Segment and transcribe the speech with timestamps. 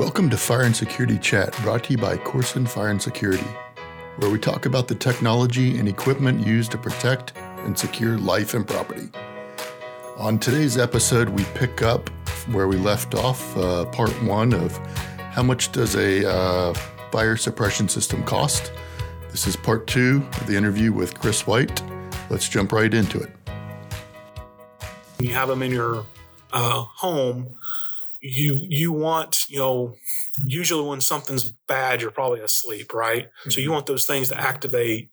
[0.00, 3.44] Welcome to Fire and Security Chat, brought to you by Koorsen Fire and Security,
[4.16, 8.66] where we talk about the technology and equipment used to protect and secure life and
[8.66, 9.10] property.
[10.16, 12.08] On today's episode, we pick up
[12.50, 14.74] where we left off, uh, part one of
[15.32, 16.72] how much does a uh,
[17.12, 18.72] fire suppression system cost.
[19.28, 21.82] This is part two of the interview with Chris White.
[22.30, 23.30] Let's jump right into it.
[25.18, 26.06] You have them in your
[26.54, 27.54] uh, home
[28.20, 29.94] you you want you know
[30.44, 33.50] usually when something's bad you're probably asleep right mm-hmm.
[33.50, 33.74] so you mm-hmm.
[33.74, 35.10] want those things to activate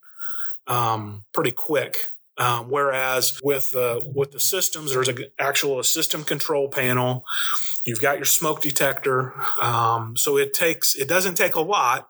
[0.68, 1.96] um, pretty quick
[2.38, 7.24] um, whereas with uh, with the systems there's an actual system control panel
[7.86, 12.10] you've got your smoke detector um, so it takes it doesn't take a lot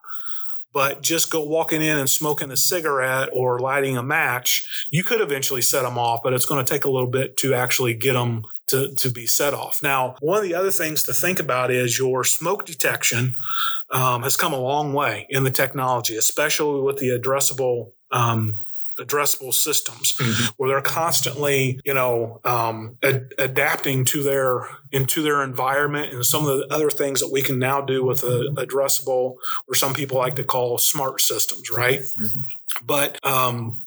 [0.77, 5.21] but just go walking in and smoking a cigarette or lighting a match, you could
[5.21, 8.13] eventually set them off, but it's going to take a little bit to actually get
[8.13, 9.81] them to, to be set off.
[9.81, 13.33] Now, one of the other things to think about is your smoke detection
[13.89, 18.59] um, has come a long way in the technology, especially with the addressable um,
[18.99, 20.53] addressable systems mm-hmm.
[20.57, 26.47] where they're constantly, you know, um, ad- adapting to their into their environment and some
[26.47, 29.35] of the other things that we can now do with a addressable,
[29.67, 31.99] or some people like to call smart systems, right?
[31.99, 32.41] Mm-hmm.
[32.85, 33.83] But um,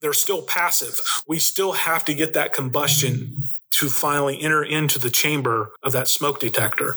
[0.00, 1.00] they're still passive.
[1.26, 6.06] We still have to get that combustion to finally enter into the chamber of that
[6.06, 6.96] smoke detector.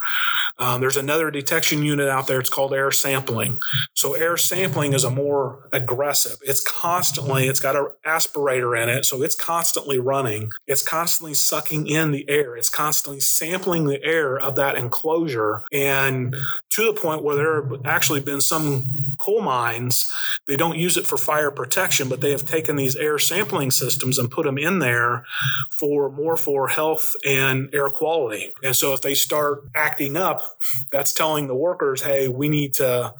[0.59, 2.39] Um, there's another detection unit out there.
[2.39, 3.59] It's called air sampling.
[3.93, 6.37] So air sampling is a more aggressive.
[6.41, 9.05] It's constantly, it's got an aspirator in it.
[9.05, 10.51] So it's constantly running.
[10.65, 12.55] It's constantly sucking in the air.
[12.57, 15.63] It's constantly sampling the air of that enclosure.
[15.71, 16.35] And
[16.71, 20.09] to the point where there have actually been some coal mines,
[20.47, 24.17] they don't use it for fire protection, but they have taken these air sampling systems
[24.17, 25.25] and put them in there
[25.69, 28.53] for more for health and air quality.
[28.63, 30.46] And so if they start acting up,
[30.91, 33.13] that's telling the workers, hey, we need to,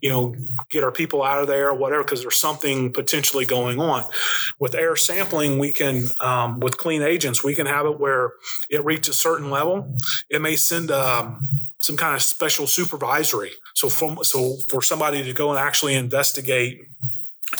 [0.00, 0.34] you know,
[0.70, 4.04] get our people out of there, or whatever, because there's something potentially going on.
[4.58, 8.32] With air sampling, we can, um, with clean agents, we can have it where
[8.70, 9.96] it reaches a certain level.
[10.30, 13.52] It may send um, some kind of special supervisory.
[13.74, 16.80] So, from, so for somebody to go and actually investigate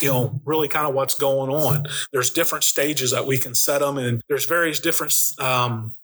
[0.01, 1.87] you know, really kind of what's going on.
[2.13, 5.95] There's different stages that we can set them, and there's various different um,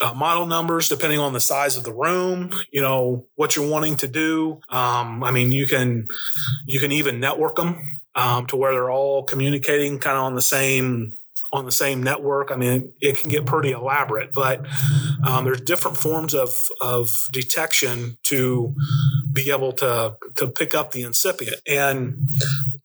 [0.00, 3.96] uh, model numbers depending on the size of the room you know what you're wanting
[3.96, 4.60] to do.
[4.68, 6.08] Um, i mean you can
[6.66, 10.42] you can even network them um, to where they're all communicating kind of on the
[10.42, 11.14] same
[11.50, 12.50] on the same network.
[12.50, 14.66] I mean it can get pretty elaborate but
[15.26, 18.74] um, there's different forms of of detection to
[19.32, 21.56] be able to to pick up the incipient.
[21.66, 22.28] And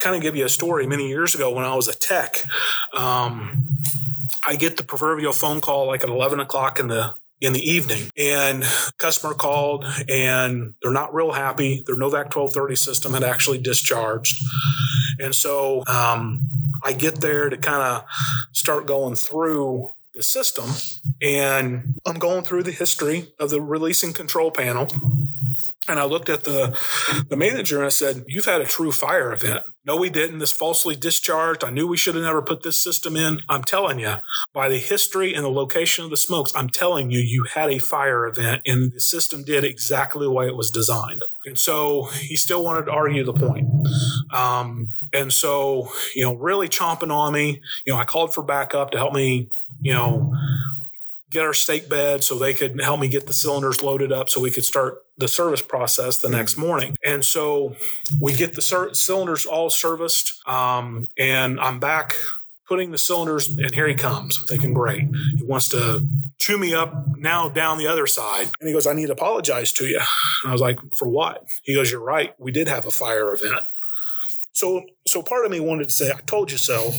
[0.03, 2.35] kind of give you a story many years ago when i was a tech
[2.93, 3.65] um,
[4.45, 8.09] I get the proverbial phone call like at 11 o'clock in the in the evening
[8.17, 8.63] and
[8.97, 11.83] customer called and they're not real happy.
[11.85, 14.41] Their Novec 1230 system had actually discharged.
[15.19, 16.39] And so um,
[16.83, 18.03] i get there to kind of
[18.51, 20.69] start going through the system
[21.21, 24.87] and i'm going through the history of the releasing control panel
[25.87, 26.77] and I looked at the
[27.29, 30.39] the manager and I said, "You've had a true fire event." No, we didn't.
[30.39, 31.63] This falsely discharged.
[31.63, 33.41] I knew we should have never put this system in.
[33.49, 34.15] I'm telling you,
[34.53, 37.79] by the history and the location of the smokes, I'm telling you, you had a
[37.79, 41.25] fire event, and the system did exactly the way it was designed.
[41.45, 43.67] And so he still wanted to argue the point.
[44.33, 47.61] Um, and so, you know, really chomping on me.
[47.85, 49.49] You know, I called for backup to help me.
[49.81, 50.33] You know
[51.33, 54.39] get our stake bed so they could help me get the cylinders loaded up so
[54.39, 56.97] we could start the service process the next morning.
[57.03, 57.75] And so
[58.19, 58.61] we get the
[58.93, 62.15] cylinders all serviced, um, and I'm back
[62.67, 64.37] putting the cylinders, and here he comes.
[64.39, 65.07] I'm thinking, great.
[65.37, 66.07] He wants to
[66.37, 68.49] chew me up now down the other side.
[68.59, 69.97] And he goes, I need to apologize to you.
[70.43, 71.45] And I was like, for what?
[71.63, 72.33] He goes, You're right.
[72.39, 73.63] We did have a fire event.
[74.53, 76.93] So, so part of me wanted to say, I told you so.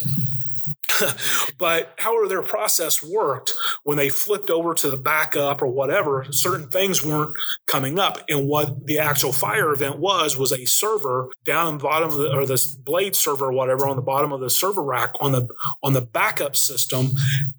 [1.58, 6.68] but however their process worked when they flipped over to the backup or whatever certain
[6.68, 7.34] things weren't
[7.66, 8.18] coming up.
[8.28, 12.16] And what the actual fire event was was a server down in the bottom of
[12.16, 15.32] the or this blade server or whatever on the bottom of the server rack on
[15.32, 15.48] the
[15.82, 17.10] on the backup system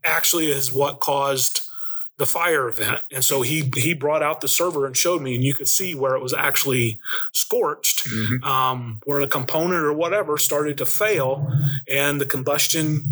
[0.03, 1.61] actually is what caused
[2.17, 3.01] the fire event.
[3.11, 5.95] And so he he brought out the server and showed me, and you could see
[5.95, 6.99] where it was actually
[7.33, 8.43] scorched, mm-hmm.
[8.43, 11.51] um, where a component or whatever started to fail,
[11.89, 13.03] and the combustion.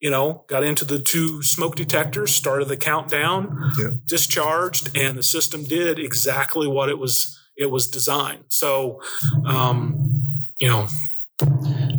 [0.00, 3.88] You know, got into the two smoke detectors, started the countdown, yeah.
[4.04, 8.44] discharged, and the system did exactly what it was it was designed.
[8.48, 9.00] So,
[9.46, 10.88] um, you know.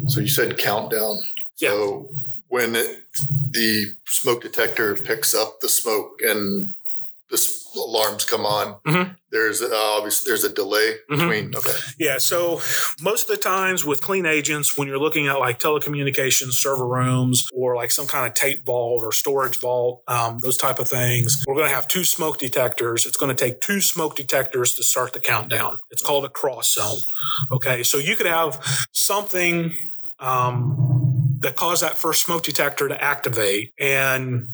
[0.07, 1.24] So you said countdown.
[1.57, 1.69] Yeah.
[1.69, 2.09] So
[2.47, 3.03] when it,
[3.51, 6.74] the smoke detector picks up the smoke and
[7.30, 9.15] the, alarms come on, Mhm.
[9.31, 11.18] there's uh, obviously there's a delay Mhm.
[11.19, 11.56] between.
[11.57, 11.77] Okay.
[12.00, 12.19] Yeah.
[12.19, 12.62] So
[13.01, 17.45] most of the times with clean agents, when you're looking at like telecommunications server rooms
[17.53, 21.44] or like some kind of tape vault or storage vault, um, those type of things,
[21.48, 23.06] we're going to have two smoke detectors.
[23.06, 25.80] It's going to take two smoke detectors to start the countdown.
[25.91, 27.00] It's called a cross zone.
[27.51, 27.83] Okay.
[27.83, 28.63] So you could have
[28.94, 29.75] something
[30.19, 31.05] um,
[31.45, 34.50] that caused that first smoke detector to activate and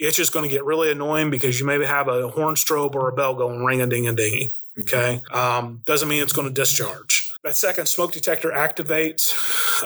[0.00, 3.08] it's just going to get really annoying because you maybe have a horn strobe or
[3.08, 4.52] a bell going ring a ding a dingy.
[4.80, 5.20] Okay.
[5.30, 7.30] Um, doesn't mean it's going to discharge.
[7.44, 9.32] That second smoke detector activates.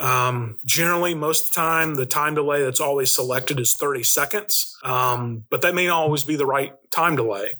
[0.00, 4.78] Um, generally, most of the time, the time delay that's always selected is 30 seconds.
[4.82, 7.58] Um, but that may not always be the right time delay.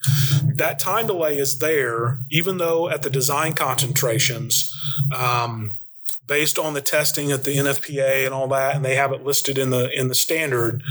[0.55, 4.73] That time delay is there, even though at the design concentrations,
[5.15, 5.77] um,
[6.27, 9.59] based on the testing at the NFPA and all that, and they have it listed
[9.59, 10.83] in the in the standard.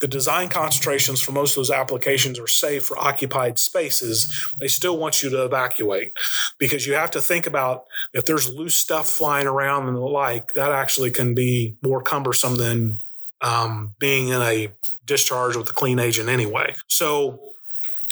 [0.00, 4.32] The design concentrations for most of those applications are safe for occupied spaces.
[4.58, 6.12] They still want you to evacuate
[6.58, 7.84] because you have to think about
[8.14, 12.56] if there's loose stuff flying around and the like, that actually can be more cumbersome
[12.56, 13.00] than
[13.42, 14.68] um, being in a
[15.06, 16.74] discharge with a clean agent anyway.
[16.88, 17.38] So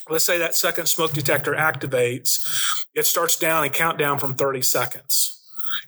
[0.08, 2.42] let's say that second smoke detector activates,
[2.94, 5.37] it starts down and countdown from 30 seconds.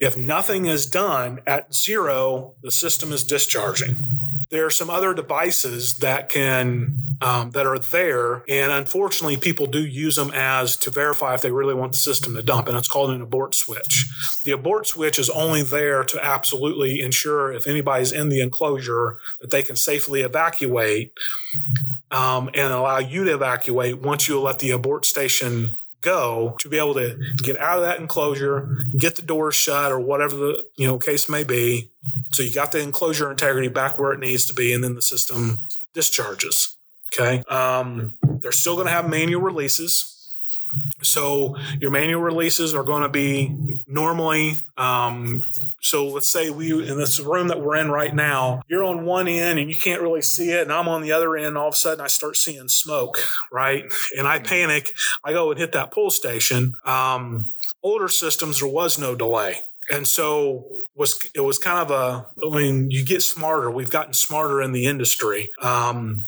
[0.00, 3.96] If nothing is done at zero, the system is discharging.
[4.50, 9.84] There are some other devices that can um, that are there, and unfortunately, people do
[9.84, 12.88] use them as to verify if they really want the system to dump, and it's
[12.88, 14.06] called an abort switch.
[14.42, 19.50] The abort switch is only there to absolutely ensure if anybody's in the enclosure that
[19.50, 21.12] they can safely evacuate
[22.10, 26.78] um, and allow you to evacuate once you let the abort station go to be
[26.78, 30.86] able to get out of that enclosure, get the doors shut or whatever the you
[30.86, 31.90] know case may be.
[32.32, 35.02] So you got the enclosure integrity back where it needs to be, and then the
[35.02, 35.64] system
[35.94, 36.76] discharges.
[37.12, 37.42] Okay.
[37.48, 40.19] Um, they're still going to have manual releases.
[41.02, 44.56] So your manual releases are going to be normally.
[44.76, 45.44] Um,
[45.80, 49.28] so let's say we in this room that we're in right now, you're on one
[49.28, 51.56] end and you can't really see it, and I'm on the other end.
[51.56, 53.18] All of a sudden, I start seeing smoke,
[53.50, 53.84] right?
[54.16, 54.92] And I panic.
[55.24, 56.74] I go and hit that pull station.
[56.84, 57.52] Um,
[57.82, 60.64] older systems, there was no delay, and so
[60.96, 62.26] was it was kind of a.
[62.46, 63.70] I mean, you get smarter.
[63.70, 65.50] We've gotten smarter in the industry.
[65.60, 66.26] Um,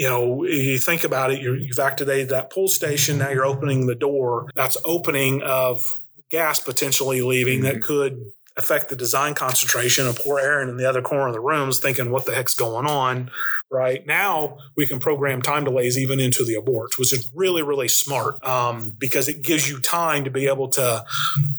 [0.00, 3.18] you know, you think about it, you have activated that pull station.
[3.18, 4.48] Now you're opening the door.
[4.54, 5.98] That's opening of
[6.30, 10.06] gas potentially leaving that could affect the design concentration.
[10.06, 12.86] of poor Aaron in the other corner of the rooms thinking, what the heck's going
[12.86, 13.30] on?
[13.70, 17.88] Right now, we can program time delays even into the aborts, which is really, really
[17.88, 21.04] smart um, because it gives you time to be able to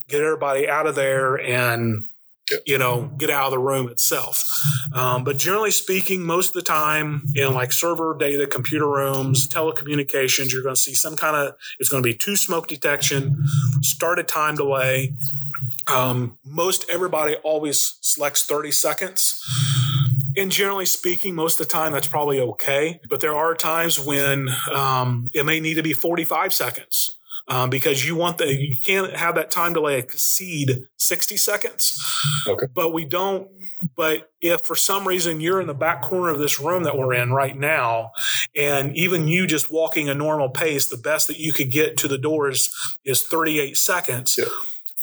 [0.07, 2.07] get everybody out of there and
[2.65, 4.43] you know, get out of the room itself.
[4.93, 10.51] Um, but generally speaking, most of the time in like server data, computer rooms, telecommunications,
[10.51, 13.43] you're going to see some kind of, it's going to be two smoke detection,
[13.81, 15.13] started time delay.
[15.91, 19.41] Um, most everybody always selects 30 seconds.
[20.37, 23.01] And generally speaking, most of the time that's probably okay.
[23.09, 27.17] But there are times when um, it may need to be 45 seconds
[27.51, 31.93] um, because you want the you can't have that time delay exceed 60 seconds.
[32.47, 32.67] Okay.
[32.73, 33.49] But we don't.
[33.97, 37.13] But if for some reason you're in the back corner of this room that we're
[37.13, 38.11] in right now,
[38.55, 42.07] and even you just walking a normal pace, the best that you could get to
[42.07, 42.69] the doors
[43.03, 44.35] is 38 seconds.
[44.37, 44.45] Yeah.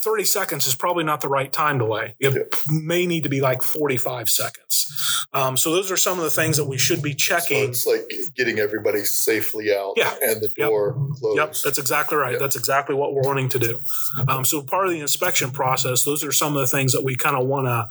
[0.03, 2.15] 30 seconds is probably not the right time delay.
[2.19, 2.41] It Yeah.
[2.71, 4.85] may need to be like 45 seconds.
[5.33, 7.69] Um, so those are some of the things that we should be So checking.
[7.69, 10.15] it's like getting everybody safely out Yeah.
[10.21, 10.69] and the Yep.
[10.69, 11.37] door closed.
[11.37, 12.31] Yep, that's exactly right.
[12.33, 12.39] Yep.
[12.41, 13.81] That's exactly what we're wanting to do.
[14.27, 17.15] Um, so part of the inspection process, those are some of the things that we
[17.15, 17.87] kind of want to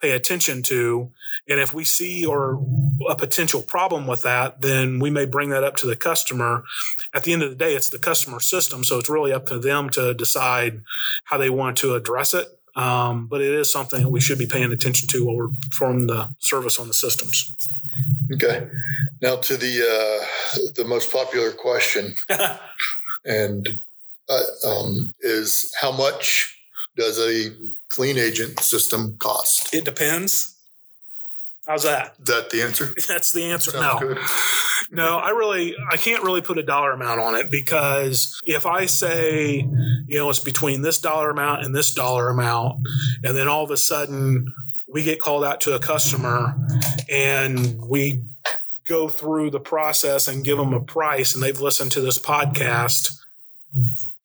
[0.00, 1.10] pay attention to.
[1.48, 2.64] And if we see or
[3.08, 6.64] a potential problem with that, then we may bring that up to the customer.
[7.14, 9.58] At the end of the day, it's the customer system, so it's really up to
[9.58, 10.82] them to decide
[11.24, 12.48] how they want to address it.
[12.76, 16.06] Um, but it is something that we should be paying attention to while we're performing
[16.06, 17.54] the service on the systems.
[18.32, 18.68] Okay.
[19.20, 22.14] Now to the uh, the most popular question,
[23.24, 23.80] and
[24.28, 26.59] uh, um, is how much
[27.00, 27.50] does a
[27.88, 29.74] clean agent system cost?
[29.74, 30.56] it depends.
[31.66, 32.14] How's that?
[32.18, 32.94] Is that the answer?
[33.08, 33.70] That's the answer.
[33.70, 34.08] Sounds no.
[34.08, 34.18] good.
[34.90, 38.86] No, I really I can't really put a dollar amount on it because if I
[38.86, 39.64] say,
[40.06, 42.86] you know, it's between this dollar amount and this dollar amount,
[43.22, 44.46] and then all of a sudden
[44.88, 46.56] we get called out to a customer
[47.08, 48.24] and we
[48.86, 53.16] go through the process and give them a price and they've listened to this podcast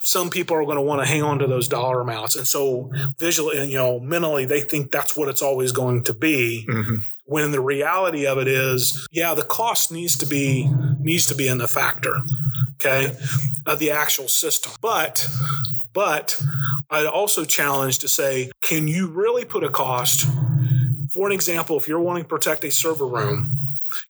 [0.06, 2.92] some people are going to want to hang on to those dollar amounts and so
[3.18, 7.04] visually you know mentally they think that's what it's always going to be Mhm.
[7.26, 10.70] when the reality of it is yeah the cost needs to be
[11.00, 12.22] needs to be in the factor
[12.80, 13.16] okay,
[13.66, 14.72] of the actual system.
[14.82, 15.28] But,
[15.94, 16.40] but
[16.92, 20.28] I'd also challenge to say, can you really put a cost?
[21.10, 23.52] For an example, if you're wanting to protect a server room,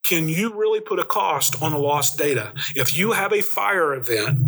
[0.04, 2.54] can you really put a cost on the lost data?
[2.76, 4.40] If you have a fire event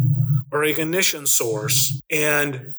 [0.51, 2.75] or a ignition source and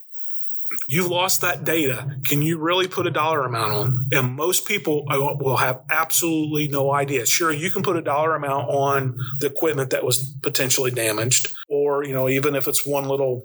[0.87, 2.19] you've lost that data.
[2.25, 4.07] Can you really put a dollar amount on?
[4.13, 7.27] And most people will have absolutely no idea.
[7.27, 12.05] Sure, you can put a dollar amount on the equipment that was potentially damaged, or,
[12.05, 13.45] you know, even if it's one little,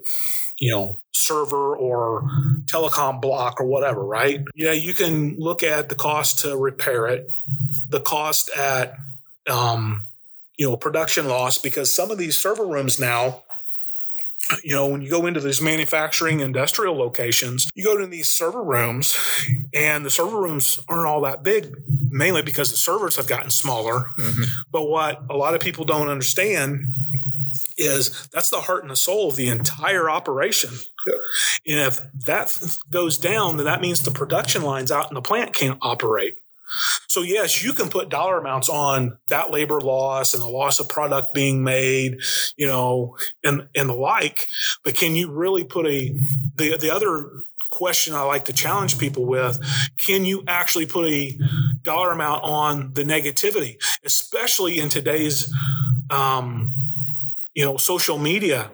[0.58, 2.28] you know, server or
[2.66, 4.40] telecom block or whatever, right?
[4.54, 7.32] Yeah, you can look at the cost to repair it,
[7.88, 8.96] the cost at,
[9.48, 10.06] um,
[10.58, 13.42] you know, production loss, because some of these server rooms now,
[14.62, 18.62] you know, when you go into these manufacturing industrial locations, you go to these server
[18.62, 19.16] rooms,
[19.72, 21.74] and the server rooms aren't all that big,
[22.10, 24.10] mainly because the servers have gotten smaller.
[24.18, 24.42] Mm-hmm.
[24.70, 26.94] But what a lot of people don't understand
[27.76, 30.70] is that's the heart and the soul of the entire operation.
[31.06, 31.16] Yep.
[31.66, 35.54] And if that goes down, then that means the production lines out in the plant
[35.54, 36.34] can't operate.
[37.06, 40.88] So yes, you can put dollar amounts on that labor loss and the loss of
[40.88, 42.18] product being made,
[42.56, 44.48] you know, and and the like,
[44.84, 46.14] but can you really put a
[46.56, 47.30] the the other
[47.70, 49.58] question I like to challenge people with,
[49.98, 51.36] can you actually put a
[51.82, 55.52] dollar amount on the negativity, especially in today's
[56.08, 56.72] um,
[57.54, 58.70] you know, social media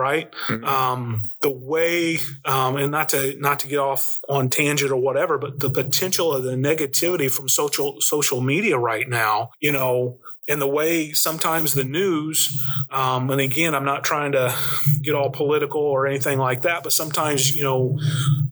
[0.00, 0.32] right?
[0.48, 0.64] Mm-hmm.
[0.64, 5.36] Um, the way, um, and not to not to get off on tangent or whatever,
[5.36, 10.18] but the potential of the negativity from social social media right now, you know.
[10.48, 14.52] And the way sometimes the news, um, and again, I'm not trying to
[15.00, 17.96] get all political or anything like that, but sometimes, you know,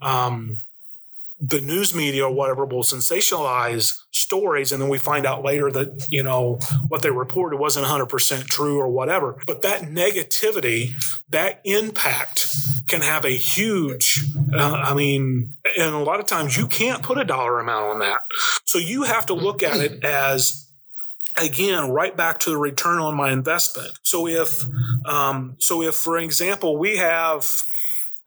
[0.01, 0.61] um,
[1.41, 6.09] the news media or whatever will sensationalize stories and then we find out later that
[6.11, 9.37] you know what they reported wasn't 100% true or whatever.
[9.47, 10.93] But that negativity
[11.31, 12.47] that impact
[12.89, 17.19] can have a huge uh, i mean and a lot of times you can't put
[17.19, 18.23] a dollar amount on that.
[18.65, 20.69] So you have to look at it as
[21.41, 23.99] again right back to the return on my investment.
[24.03, 24.65] So if
[25.05, 27.49] um, so if for example we have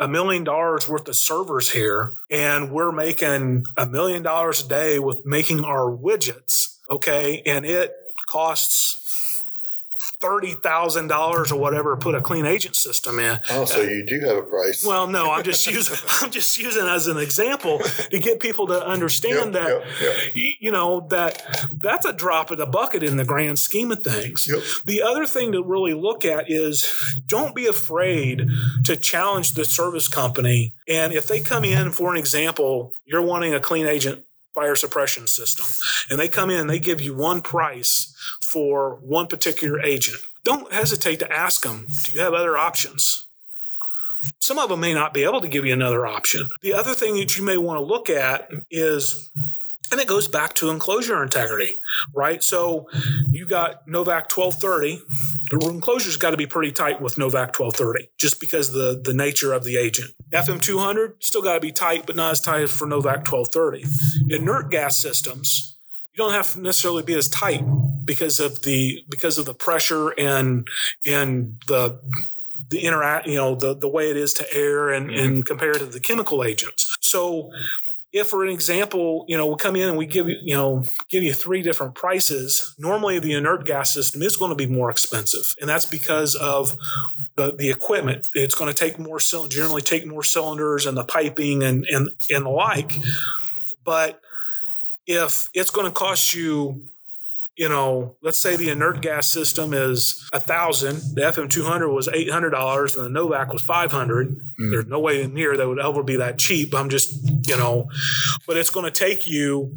[0.01, 4.97] a million dollars worth of servers here and we're making a million dollars a day
[4.97, 6.75] with making our widgets.
[6.89, 7.43] Okay.
[7.45, 7.93] And it
[8.27, 9.00] costs
[10.21, 13.39] thirty thousand dollars or whatever put a clean agent system in.
[13.49, 14.85] Oh, so you do have a price?
[14.85, 18.85] Well, no, I'm just using I'm just using as an example to get people to
[18.85, 19.69] understand yep, that
[20.01, 20.55] yep, yep.
[20.59, 24.47] you know that that's a drop in the bucket in the grand scheme of things.
[24.85, 28.47] The other thing to really look at is don't be afraid
[28.85, 33.53] to challenge the service company, and if they come in for an example, you're wanting
[33.53, 34.23] a clean agent
[34.53, 35.65] fire suppression system.
[36.09, 40.19] And they come in they give you one price for one particular agent.
[40.43, 43.27] Don't hesitate to ask them, do you have other options?
[44.39, 46.49] Some of them may not be able to give you another option.
[46.61, 49.31] The other thing that you may want to look at is
[49.91, 51.75] and it goes back to enclosure integrity,
[52.13, 52.41] right?
[52.41, 52.87] So
[53.29, 55.01] you got Novec 1230.
[55.51, 59.53] The enclosure's got to be pretty tight with Novec 1230, just because the the nature
[59.53, 60.13] of the agent.
[60.31, 64.33] FM 200 still got to be tight, but not as tight as for Novec 1230.
[64.33, 65.77] Inert gas systems,
[66.13, 67.63] you don't have to necessarily be as tight
[68.05, 70.67] because of the because of the pressure and
[71.05, 71.99] and the
[72.69, 75.19] the interact you know the the way it is to air and, mm-hmm.
[75.19, 76.97] and compared to the chemical agents.
[77.01, 77.51] So
[78.13, 80.83] if for an example, you know, we come in and we give you, you know,
[81.09, 84.89] give you three different prices, normally the inert gas system is going to be more
[84.89, 85.55] expensive.
[85.61, 86.73] And that's because of
[87.35, 88.27] the, the equipment.
[88.33, 92.45] It's going to take more, generally take more cylinders and the piping and, and, and
[92.45, 92.93] the like.
[93.85, 94.19] But
[95.07, 96.83] if it's going to cost you
[97.57, 101.91] you know, let's say the inert gas system is a thousand, the FM two hundred
[101.91, 104.35] was eight hundred dollars, and the Novec was five hundred.
[104.59, 104.71] Mm.
[104.71, 106.73] There's no way in near that would ever be that cheap.
[106.73, 107.13] I'm just,
[107.47, 107.89] you know,
[108.47, 109.75] but it's going to take you,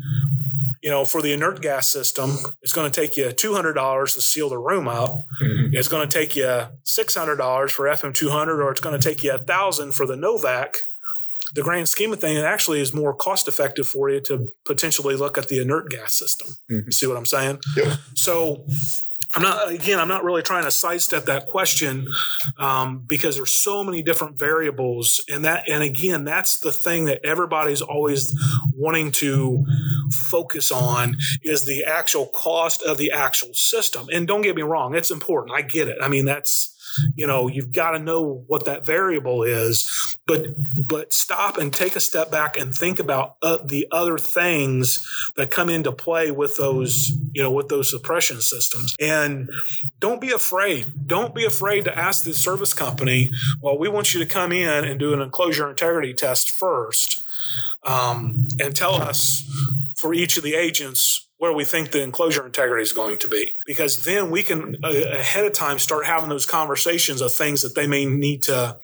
[0.82, 2.30] you know, for the inert gas system,
[2.62, 5.24] it's going to take you two hundred dollars to seal the room up.
[5.42, 5.74] Mm.
[5.74, 8.98] It's going to take you six hundred dollars for FM two hundred, or it's going
[8.98, 10.74] to take you a thousand for the Novec
[11.54, 15.16] the grand scheme of things, it actually is more cost effective for you to potentially
[15.16, 16.48] look at the inert gas system.
[16.70, 16.86] Mm-hmm.
[16.86, 17.60] You see what I'm saying?
[17.76, 17.98] Yep.
[18.14, 18.64] So
[19.34, 19.98] I'm not again.
[19.98, 22.06] I'm not really trying to sidestep that question
[22.58, 27.24] um, because there's so many different variables, and that and again, that's the thing that
[27.24, 28.32] everybody's always
[28.76, 29.64] wanting to
[30.12, 34.06] focus on is the actual cost of the actual system.
[34.12, 35.56] And don't get me wrong, it's important.
[35.56, 35.98] I get it.
[36.00, 36.73] I mean, that's
[37.14, 40.46] you know, you've got to know what that variable is, but
[40.76, 45.50] but stop and take a step back and think about uh, the other things that
[45.50, 48.94] come into play with those, you know, with those suppression systems.
[49.00, 49.50] And
[50.00, 51.06] don't be afraid.
[51.06, 54.84] Don't be afraid to ask the service company, well, we want you to come in
[54.84, 57.22] and do an enclosure integrity test first.
[57.82, 59.44] Um, and tell us
[59.94, 63.52] for each of the agents where we think the enclosure integrity is going to be.
[63.66, 67.74] Because then we can uh, ahead of time start having those conversations of things that
[67.74, 68.78] they may need to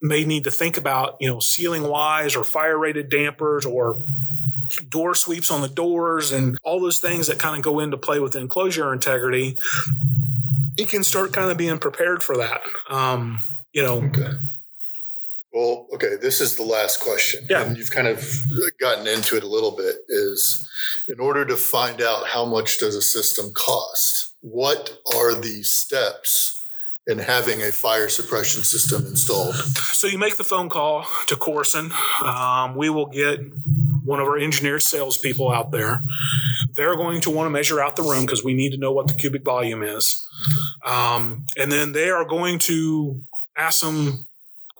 [0.00, 4.02] may need to think about, you know, ceiling wise or fire rated dampers or
[4.88, 8.18] door sweeps on the doors and all those things that kind of go into play
[8.18, 9.58] with enclosure integrity.
[10.78, 12.62] You can start kind of being prepared for that.
[12.88, 14.38] Um, you know, okay.
[15.52, 17.46] Well, okay, this is the last question.
[17.50, 17.62] Yeah.
[17.62, 18.24] And you've kind of
[18.80, 20.66] gotten into it a little bit is
[21.08, 26.56] in order to find out how much does a system cost, what are the steps
[27.06, 29.56] in having a fire suppression system installed?
[29.56, 31.90] So you make the phone call to Koorsen.
[32.22, 33.40] Um, we will get
[34.04, 36.02] one of our engineered salespeople out there.
[36.74, 39.08] They're going to want to measure out the room because we need to know what
[39.08, 40.26] the cubic volume is.
[40.86, 43.20] Um, and then they are going to
[43.56, 44.26] ask some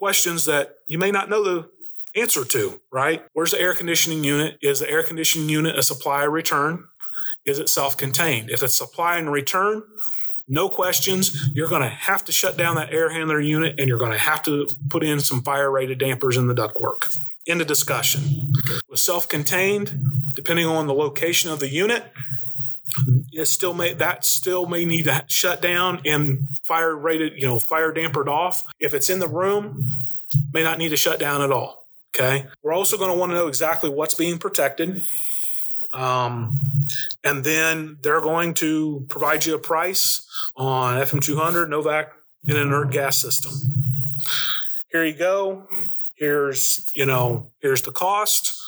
[0.00, 1.69] questions that you may not know the
[2.16, 3.23] answer to, right?
[3.35, 4.59] Where's the air conditioning unit?
[4.62, 6.87] Is the air conditioning unit a supply or return?
[7.45, 8.49] Is it self contained?
[8.49, 9.83] If it's supply and return,
[10.49, 11.50] no questions.
[11.52, 14.19] You're going to have to shut down that air handler unit and you're going to
[14.19, 17.02] have to put in some fire rated dampers in the ductwork.
[17.47, 18.54] End of discussion.
[18.88, 20.00] With self contained,
[20.35, 22.11] depending on the location of the unit,
[23.32, 27.59] it still may that still may need to shut down and fire rated, you know,
[27.59, 28.64] fire dampered off.
[28.78, 29.92] If it's in the room,
[30.52, 31.87] may not need to shut down at all.
[32.14, 32.47] Okay.
[32.62, 35.02] We're also going to want to know exactly what's being protected.
[35.92, 36.59] Um,
[37.25, 42.09] and then they're going to provide you a price on FM200, Novec,
[42.47, 43.52] and inert gas system.
[44.90, 45.68] Here you go.
[46.16, 48.59] Here's, you know, here's the cost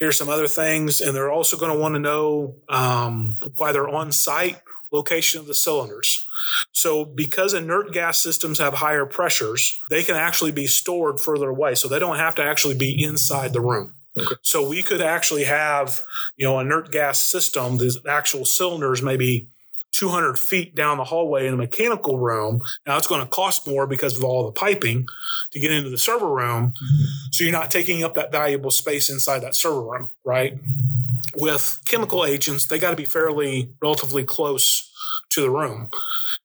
[0.00, 1.00] here's some other things.
[1.00, 5.46] And they're also going to want to know um, why they're on site location of
[5.46, 6.26] the cylinders.
[6.72, 11.76] So because inert gas systems have higher pressures, they can actually be stored further away.
[11.76, 13.94] So they don't have to actually be inside the room.
[14.18, 14.34] Okay.
[14.42, 16.00] So we could actually have,
[16.36, 19.48] you know, inert gas system, the actual cylinders maybe
[19.92, 22.60] 200 feet down the hallway in a mechanical room.
[22.86, 25.06] Now it's going to cost more because of all the piping
[25.52, 26.68] to get into the server room.
[26.70, 27.04] Mm-hmm.
[27.32, 30.54] So you're not taking up that valuable space inside that server room, right?
[31.36, 34.90] With chemical agents, they got to be fairly relatively close
[35.30, 35.90] to the room.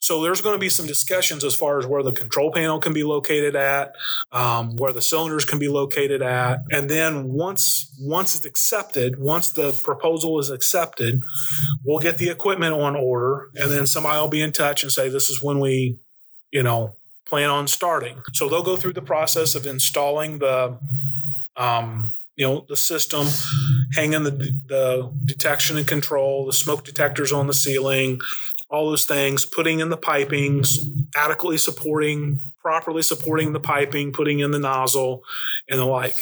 [0.06, 2.94] So there's going to be some discussions as far as where the control panel can
[2.94, 3.96] be located at,
[4.32, 9.50] um, where the cylinders can be located at, and then once once it's accepted, once
[9.50, 11.24] the proposal is accepted,
[11.84, 15.10] we'll get the equipment on order, and then somebody will be in touch and say
[15.10, 15.98] this is when we,
[16.52, 16.94] you know,
[17.26, 18.22] plan on starting.
[18.34, 20.78] So they'll go through the process of installing the
[21.58, 23.26] um, you know the system
[23.96, 28.20] hanging the, the detection and control the smoke detectors on the ceiling
[28.76, 30.80] all those things, putting in the pipings,
[31.16, 35.24] adequately supporting, properly supporting the piping, putting in the nozzle,
[35.70, 36.20] and the like.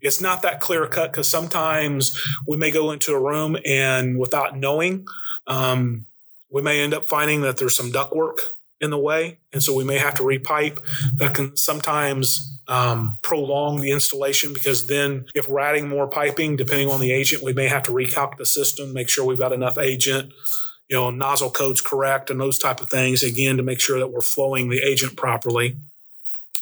[0.00, 4.56] It's not that clear cut because sometimes we may go into a room and without
[4.56, 5.06] knowing,
[5.46, 6.06] um,
[6.50, 8.40] we may end up finding that there's some ductwork
[8.80, 9.38] in the way.
[9.52, 10.78] And so we may have to repipe.
[11.14, 16.88] That can sometimes um, prolong the installation because then if we're adding more piping, depending
[16.88, 19.78] on the agent, we may have to recalc the system, make sure we've got enough
[19.78, 20.32] agent
[20.88, 24.12] you know, nozzle codes correct and those type of things, again, to make sure that
[24.12, 25.76] we're flowing the agent properly.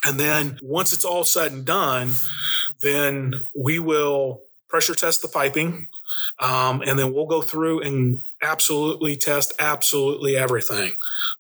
[0.05, 2.13] And then once it's all said and done,
[2.81, 5.89] then we will pressure test the piping.
[6.39, 10.93] Um, and then we'll go through and absolutely test absolutely everything.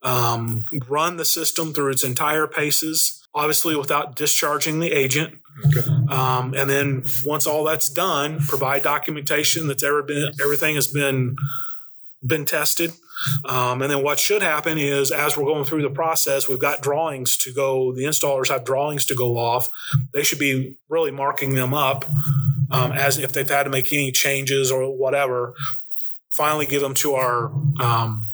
[0.02, 5.38] Um, run the system through its entire paces, obviously without discharging the agent.
[5.66, 5.88] Okay.
[6.08, 11.36] Um, and then once all that's done, provide documentation that's ever been, everything has been
[12.24, 12.92] been tested.
[13.44, 16.82] Um, and then what should happen is as we're going through the process, we've got
[16.82, 19.68] drawings to go, the installers have drawings to go off.
[20.12, 22.04] They should be really marking them up
[22.70, 25.54] um, as if they've had to make any changes or whatever.
[26.30, 28.28] Finally, give them to our um,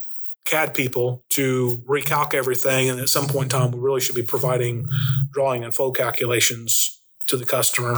[0.44, 2.88] CAD people to recalc everything.
[2.88, 4.88] And at some point in time, we really should be providing
[5.32, 6.95] drawing and flow calculations
[7.28, 7.96] to the customer.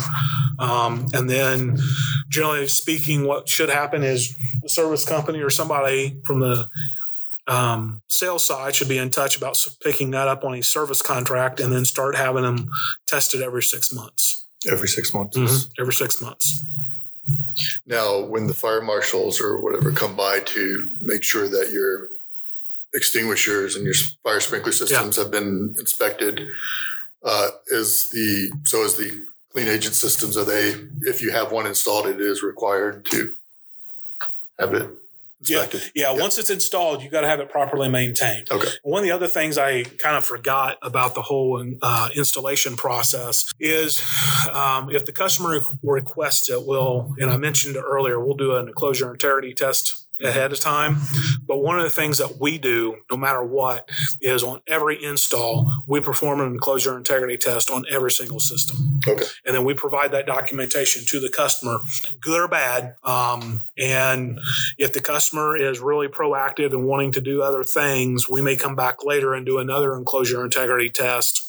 [0.58, 1.78] Um, and then,
[2.28, 6.68] generally speaking, what should happen is the service company or somebody from the
[7.46, 11.60] um, sales side should be in touch about picking that up on a service contract
[11.60, 12.68] and then start having them
[13.06, 14.44] tested every six months.
[14.70, 15.36] Every six months.
[15.36, 15.80] Mm-hmm.
[15.80, 16.64] Every six months.
[17.86, 22.10] Now, when the fire marshals or whatever come by to make sure that your
[22.94, 26.48] extinguishers and your fire sprinkler systems have been inspected.
[27.24, 30.36] Uh, is the so is the clean agent systems?
[30.36, 33.34] Are they if you have one installed, it is required to
[34.58, 34.88] have it
[35.44, 35.92] Yeah, inspected?
[35.94, 36.12] yeah.
[36.12, 38.48] Once it's installed, you got to have it properly maintained.
[38.50, 38.68] Okay.
[38.82, 43.52] One of the other things I kind of forgot about the whole uh, installation process
[43.58, 44.02] is
[44.52, 49.12] um, if the customer requests it, we'll, and I mentioned earlier, we'll do an enclosure
[49.12, 50.98] integrity test ahead of time.
[51.46, 53.88] But one of the things that we do, no matter what,
[54.20, 59.00] is on every install, we perform an enclosure integrity test on every single system.
[59.06, 59.24] Okay.
[59.46, 61.78] And then we provide that documentation to the customer,
[62.20, 62.94] good or bad.
[63.04, 64.38] Um, and
[64.76, 68.76] if the customer is really proactive and wanting to do other things, we may come
[68.76, 71.47] back later and do another enclosure integrity test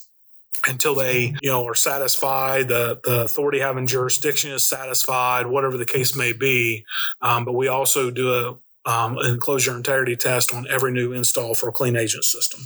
[0.68, 5.86] until they, you know, are satisfied, the, the authority having jurisdiction is satisfied, whatever the
[5.86, 6.86] case may be.
[7.22, 8.50] Um, but we also do a,
[8.90, 12.62] um, an enclosure integrity test on every new install for a clean agent system.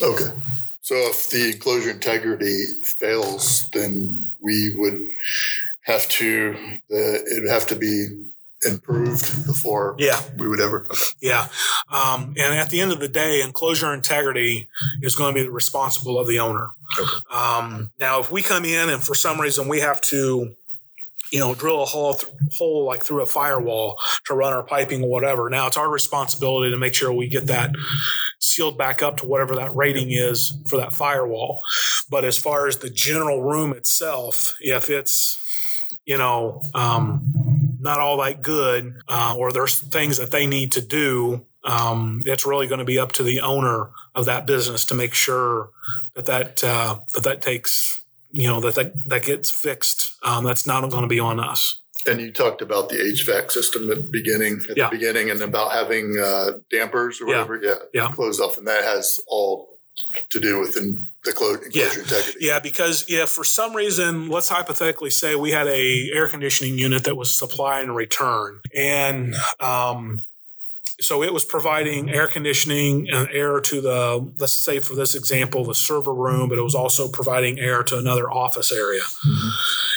[0.00, 0.30] Okay.
[0.82, 2.64] So if the enclosure integrity
[2.98, 5.06] fails, then we would
[5.82, 6.52] have to
[6.88, 8.08] the it would have to be
[8.66, 10.20] improved before Yeah.
[10.36, 10.86] we would ever.
[11.20, 11.48] Yeah.
[11.90, 14.68] Um, and at the end of the day, enclosure integrity
[15.02, 16.70] is going to be the responsible of the owner.
[17.30, 20.54] Um, now, if we come in and for some reason we have to,
[21.30, 25.04] you know, drill a hole, th- hole like through a firewall to run our piping
[25.04, 27.70] or whatever, now it's our responsibility to make sure we get that
[28.40, 31.60] sealed back up to whatever that rating is for that firewall.
[32.10, 35.38] But as far as the general room itself, if it's,
[36.06, 37.47] you know, um,
[37.80, 42.46] not all that good, uh, or there's things that they need to do, um, it's
[42.46, 45.70] really going to be up to the owner of that business to make sure
[46.14, 50.12] that that uh, that that takes, you know, that that, that gets fixed.
[50.22, 51.80] Um, that's not going to be on us.
[52.06, 54.88] And you talked about the HVAC system at the beginning, at Yeah.
[54.88, 57.42] the beginning, and about having uh, dampers or Yeah.
[57.42, 57.60] whatever.
[57.62, 58.12] Yeah, Yeah.
[58.12, 59.77] closed off, and that has all
[60.30, 62.38] to do with in the clo- enclosure integrity.
[62.40, 67.04] Yeah, because if for some reason, let's hypothetically say we had a air conditioning unit
[67.04, 70.24] that was supply and return, and um,
[71.00, 75.64] so it was providing air conditioning and air to the let's say for this example
[75.64, 79.02] the server room, but it was also providing air to another office area,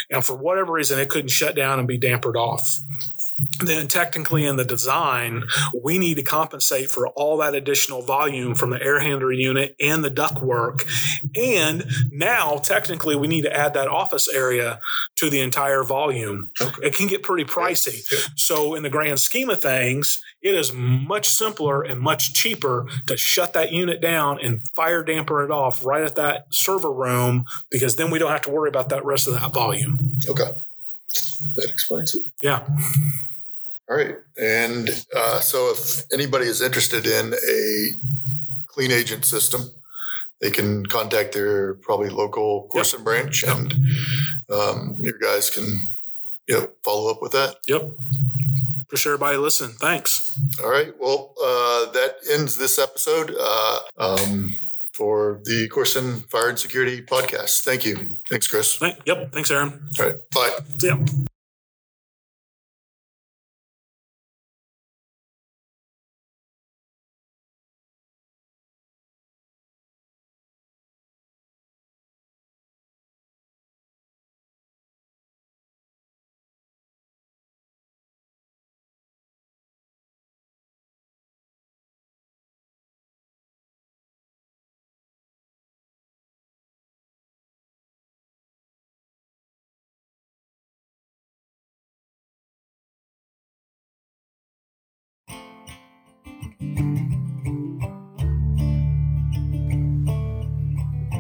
[0.10, 2.78] and for whatever reason it couldn't shut down and be dampered off.
[3.64, 5.44] Then technically in the design,
[5.84, 10.04] we need to compensate for all that additional volume from the air handler unit and
[10.04, 10.86] the duct work.
[11.36, 14.80] and now, technically, we need to add that office area
[15.16, 16.52] to the entire volume.
[16.60, 16.88] Okay.
[16.88, 18.10] It can get pretty pricey.
[18.12, 18.34] Yeah.
[18.36, 23.16] So, in the grand scheme of things, it is much simpler and much cheaper to
[23.16, 27.96] shut that unit down and fire damper it off right at that server room because
[27.96, 30.20] then we don't have to worry about that rest of that volume.
[30.28, 30.52] Okay,
[31.56, 32.24] that explains it.
[32.42, 32.66] Yeah.
[33.92, 34.16] All right.
[34.42, 37.88] And uh, so if anybody is interested in a
[38.68, 39.70] clean agent system,
[40.40, 43.58] they can contact their probably local Koorsen branch Yep.
[43.58, 43.74] and
[44.50, 45.90] um, your guys can
[46.48, 47.58] yep, follow up with that.
[47.68, 47.92] Yep.
[48.84, 49.76] Appreciate everybody listening.
[49.78, 50.40] Thanks.
[50.64, 50.94] All right.
[50.98, 54.56] Well, uh, that ends this episode uh, um,
[54.94, 57.64] for the Koorsen Fire and Security podcast.
[57.66, 58.16] Thank you.
[58.30, 58.78] Thanks, Chris.
[58.78, 59.34] Thank, yep.
[59.34, 59.90] Thanks, Aaron.
[60.00, 60.16] All right.
[60.34, 60.58] Bye.
[60.80, 60.98] See ya.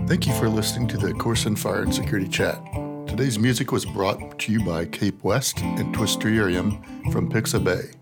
[0.07, 2.61] Thank you for listening to the Koorsen Fire and Security Chat.
[3.07, 7.93] Today's music was brought to you by Cape West and Twisterium from Pixabay.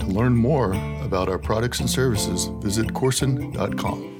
[0.00, 0.72] To learn more
[1.04, 4.17] about our products and services, visit koorsen.com.